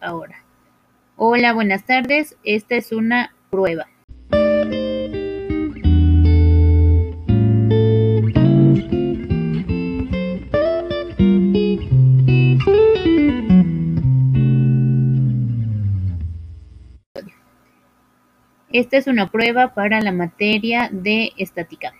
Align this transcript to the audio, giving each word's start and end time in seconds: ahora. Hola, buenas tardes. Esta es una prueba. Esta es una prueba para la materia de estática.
ahora. 0.00 0.44
Hola, 1.16 1.52
buenas 1.52 1.84
tardes. 1.84 2.36
Esta 2.42 2.74
es 2.74 2.90
una 2.90 3.32
prueba. 3.50 3.86
Esta 18.72 18.96
es 18.96 19.06
una 19.06 19.30
prueba 19.30 19.72
para 19.72 20.00
la 20.00 20.10
materia 20.10 20.88
de 20.90 21.30
estática. 21.36 21.92